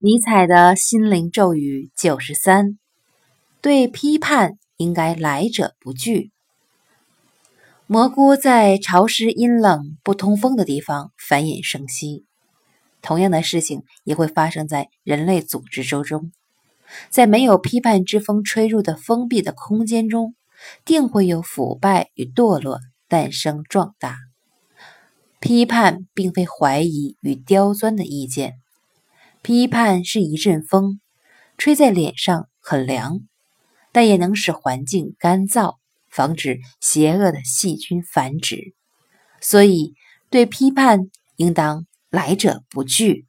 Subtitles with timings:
[0.00, 2.78] 尼采的心灵咒语九十三：
[3.60, 6.30] 对批判应该来者不拒。
[7.88, 12.24] 蘑菇在潮湿、阴冷、不通风的地方繁衍生息，
[13.02, 16.30] 同样的事情也会发生在人类组织周中。
[17.10, 20.36] 在没有批判之风吹入的封闭的空间中，
[20.84, 22.78] 定会有腐败与堕落
[23.08, 24.16] 诞生壮大。
[25.40, 28.60] 批判并非怀疑与刁钻的意见。
[29.42, 31.00] 批判是一阵风，
[31.56, 33.20] 吹在脸上很凉，
[33.92, 35.76] 但也能使环境干燥，
[36.10, 38.74] 防止邪恶的细菌繁殖。
[39.40, 39.94] 所以，
[40.28, 43.27] 对批判应当来者不拒。